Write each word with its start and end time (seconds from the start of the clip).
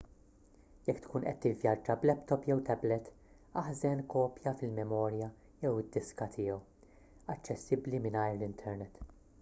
jekk 0.85 1.01
tkun 1.01 1.25
qed 1.25 1.35
tivvjaġġa 1.43 1.95
b’laptop 2.05 2.47
jew 2.51 2.55
tablet 2.69 3.11
aħżen 3.63 4.01
kopja 4.15 4.53
fil-memorja 4.63 5.29
jew 5.65 5.73
id-diska 5.85 6.29
tiegħu 6.39 6.59
aċċessibbli 7.35 8.03
mingħajr 8.07 8.39
l-internet 8.41 9.05